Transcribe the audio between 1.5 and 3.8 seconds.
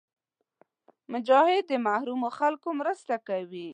د محرومو خلکو مرسته کوي.